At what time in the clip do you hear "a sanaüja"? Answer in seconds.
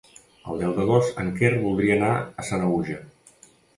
2.17-2.97